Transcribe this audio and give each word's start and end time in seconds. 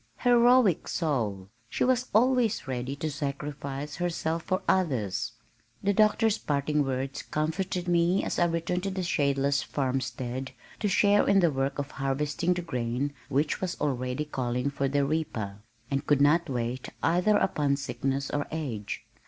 Heroic 0.21 0.87
soul! 0.87 1.47
She 1.69 1.83
was 1.83 2.07
always 2.11 2.67
ready 2.67 2.95
to 2.95 3.11
sacrifice 3.11 3.97
herself 3.97 4.41
for 4.41 4.63
others. 4.67 5.33
The 5.83 5.93
Doctor's 5.93 6.39
parting 6.39 6.83
words 6.83 7.21
comforted 7.21 7.87
me 7.87 8.23
as 8.23 8.39
I 8.39 8.45
returned 8.45 8.81
to 8.81 8.89
the 8.89 9.03
shadeless 9.03 9.61
farmstead 9.63 10.53
to 10.79 10.87
share 10.87 11.27
in 11.29 11.39
the 11.39 11.51
work 11.51 11.77
of 11.77 11.91
harvesting 11.91 12.55
the 12.55 12.63
grain 12.63 13.13
which 13.29 13.61
was 13.61 13.79
already 13.79 14.25
calling 14.25 14.71
for 14.71 14.87
the 14.87 15.05
reaper, 15.05 15.59
and 15.91 16.03
could 16.07 16.19
not 16.19 16.49
wait 16.49 16.89
either 17.03 17.37
upon 17.37 17.75
sickness 17.75 18.31
or 18.31 18.47
age. 18.51 19.05